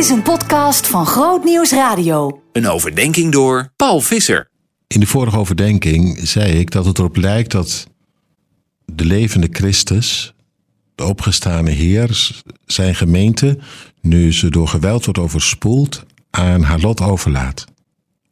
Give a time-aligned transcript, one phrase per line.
[0.00, 2.42] is een podcast van Groot Nieuws Radio.
[2.52, 4.50] Een overdenking door Paul Visser.
[4.86, 7.86] In de vorige overdenking zei ik dat het erop lijkt dat
[8.84, 10.34] de levende Christus,
[10.94, 12.32] de opgestane Heer,
[12.64, 13.58] zijn gemeente,
[14.00, 17.64] nu ze door geweld wordt overspoeld, aan haar lot overlaat.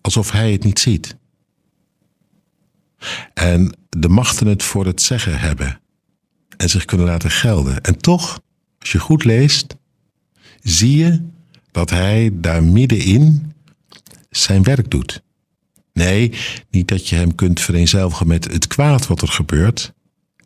[0.00, 1.16] Alsof hij het niet ziet.
[3.35, 5.80] En de machten het voor het zeggen hebben
[6.57, 7.80] en zich kunnen laten gelden.
[7.80, 8.41] En toch,
[8.79, 9.77] als je goed leest,
[10.61, 11.37] zie je
[11.71, 13.53] dat hij daar middenin
[14.31, 15.23] zijn werk doet.
[15.93, 16.33] Nee,
[16.71, 19.93] niet dat je hem kunt vereenzelvigen met het kwaad wat er gebeurt.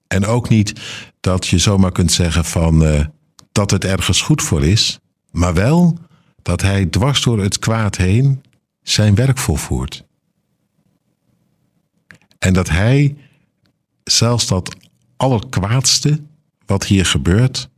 [0.07, 0.81] En ook niet
[1.21, 3.05] dat je zomaar kunt zeggen van uh,
[3.53, 4.99] dat het ergens goed voor is.
[5.31, 5.99] Maar wel
[6.43, 8.43] dat hij dwars door het kwaad heen
[8.83, 10.05] zijn werk volvoert.
[12.39, 13.17] En dat hij
[14.05, 14.77] zelfs dat
[15.17, 16.21] allerkwaadste
[16.67, 17.69] wat hier gebeurt,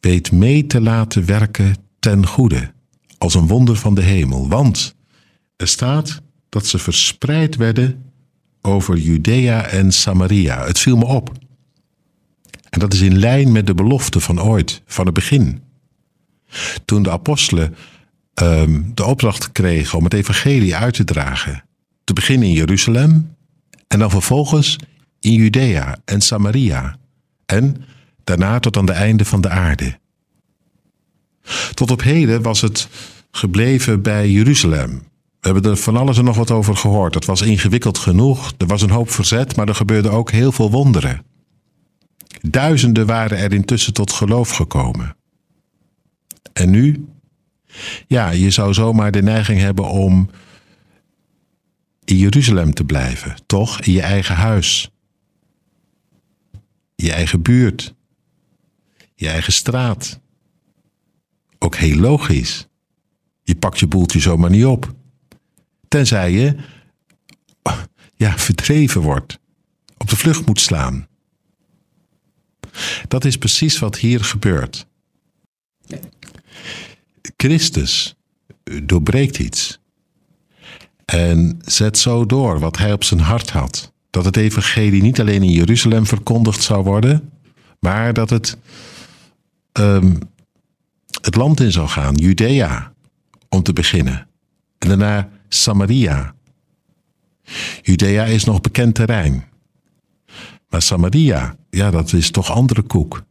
[0.00, 2.72] weet mee te laten werken ten goede,
[3.18, 4.48] als een wonder van de hemel.
[4.48, 4.94] Want
[5.56, 8.12] er staat dat ze verspreid werden
[8.62, 10.66] over Judea en Samaria.
[10.66, 11.32] Het viel me op.
[12.70, 15.62] En dat is in lijn met de belofte van ooit, van het begin.
[16.84, 17.76] Toen de apostelen
[18.42, 21.64] um, de opdracht kregen om het evangelie uit te dragen,
[22.04, 23.36] te beginnen in Jeruzalem
[23.88, 24.76] en dan vervolgens
[25.20, 26.96] in Judea en Samaria
[27.46, 27.84] en
[28.24, 29.98] daarna tot aan de einde van de aarde.
[31.74, 32.88] Tot op heden was het
[33.30, 35.02] gebleven bij Jeruzalem.
[35.40, 37.14] We hebben er van alles en nog wat over gehoord.
[37.14, 40.70] Het was ingewikkeld genoeg, er was een hoop verzet, maar er gebeurden ook heel veel
[40.70, 41.22] wonderen.
[42.40, 45.16] Duizenden waren er intussen tot geloof gekomen.
[46.52, 47.08] En nu?
[48.06, 50.30] Ja, je zou zomaar de neiging hebben om
[52.04, 53.80] in Jeruzalem te blijven, toch?
[53.80, 54.90] In je eigen huis,
[56.94, 57.94] je eigen buurt,
[59.14, 60.20] je eigen straat.
[61.66, 62.66] Ook heel logisch.
[63.42, 64.94] Je pakt je boeltje zomaar niet op.
[65.88, 66.56] Tenzij je
[68.16, 69.38] ja, verdreven wordt,
[69.96, 71.06] op de vlucht moet slaan.
[73.08, 74.86] Dat is precies wat hier gebeurt.
[77.36, 78.16] Christus
[78.82, 79.80] doorbreekt iets
[81.04, 83.92] en zet zo door wat hij op zijn hart had.
[84.10, 87.32] Dat het evangelie niet alleen in Jeruzalem verkondigd zou worden,
[87.80, 88.56] maar dat het
[89.72, 90.18] um,
[91.26, 92.92] het land in zou gaan, Judea,
[93.48, 94.28] om te beginnen.
[94.78, 96.34] En daarna Samaria.
[97.82, 99.44] Judea is nog bekend terrein.
[100.68, 103.24] Maar Samaria, ja, dat is toch andere koek.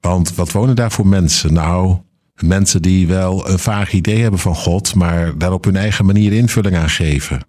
[0.00, 1.52] Want wat wonen daar voor mensen?
[1.52, 1.98] Nou,
[2.34, 6.32] mensen die wel een vaag idee hebben van God, maar daar op hun eigen manier
[6.32, 7.46] invulling aan geven.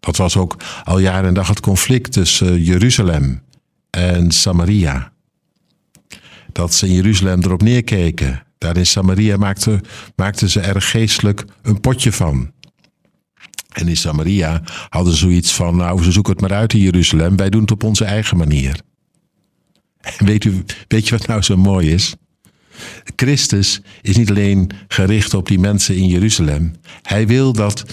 [0.00, 3.42] Dat was ook al jaren en dag het conflict tussen Jeruzalem
[3.90, 5.12] en Samaria.
[6.52, 8.48] Dat ze in Jeruzalem erop neerkeken.
[8.60, 9.36] Daar in Samaria
[10.16, 12.52] maakten, ze er geestelijk een potje van.
[13.68, 17.36] En in Samaria hadden ze zoiets van, nou, ze zoeken het maar uit in Jeruzalem,
[17.36, 18.80] wij doen het op onze eigen manier.
[20.00, 22.14] En weet, u, weet je wat nou zo mooi is?
[23.16, 26.74] Christus is niet alleen gericht op die mensen in Jeruzalem.
[27.02, 27.84] Hij wil dat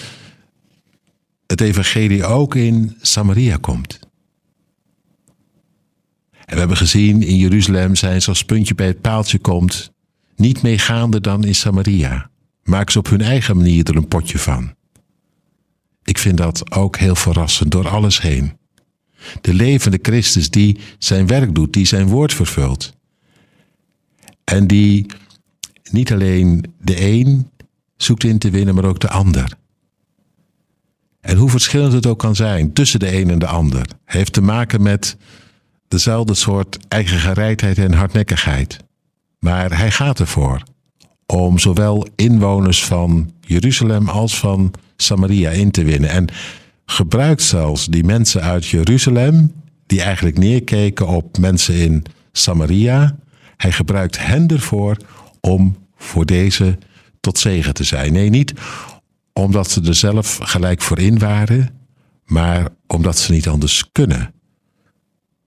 [1.46, 3.98] het evangelie ook in Samaria komt.
[6.32, 9.96] En we hebben gezien, in Jeruzalem zijn ze als puntje bij het paaltje komt,
[10.38, 12.30] niet meegaande dan in Samaria.
[12.62, 14.74] Maak ze op hun eigen manier er een potje van.
[16.02, 18.56] Ik vind dat ook heel verrassend door alles heen.
[19.40, 22.92] De levende Christus die zijn werk doet, die zijn woord vervult.
[24.44, 25.06] En die
[25.90, 27.50] niet alleen de een
[27.96, 29.52] zoekt in te winnen, maar ook de ander.
[31.20, 34.40] En hoe verschillend het ook kan zijn tussen de een en de ander, heeft te
[34.40, 35.16] maken met
[35.88, 38.78] dezelfde soort eigen gereidheid en hardnekkigheid.
[39.38, 40.62] Maar hij gaat ervoor
[41.26, 46.10] om zowel inwoners van Jeruzalem als van Samaria in te winnen.
[46.10, 46.28] En
[46.86, 49.52] gebruikt zelfs die mensen uit Jeruzalem,
[49.86, 53.16] die eigenlijk neerkeken op mensen in Samaria,
[53.56, 54.96] hij gebruikt hen ervoor
[55.40, 56.78] om voor deze
[57.20, 58.12] tot zegen te zijn.
[58.12, 58.52] Nee, niet
[59.32, 61.78] omdat ze er zelf gelijk voor in waren,
[62.24, 64.34] maar omdat ze niet anders kunnen.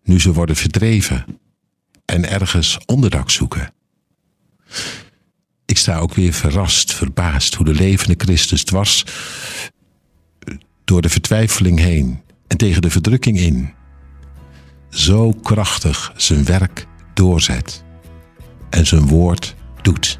[0.04, 1.26] Nu ze worden verdreven
[2.06, 3.74] en ergens onderdak zoeken.
[5.66, 9.06] Ik sta ook weer verrast, verbaasd hoe de levende Christus dwars
[10.84, 13.74] door de vertwijfeling heen en tegen de verdrukking in
[14.90, 17.84] zo krachtig zijn werk doorzet
[18.70, 20.20] en zijn woord doet.